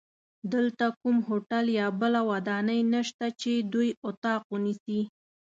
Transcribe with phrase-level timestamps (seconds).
[0.53, 5.01] دلته کوم هوټل یا بله ودانۍ نشته چې دوی اتاق ونیسي.